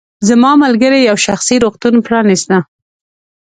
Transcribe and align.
زما 0.27 0.51
ملګرې 0.63 0.99
یو 1.09 1.17
شخصي 1.25 1.55
روغتون 1.63 1.95
پرانیسته. 2.05 2.57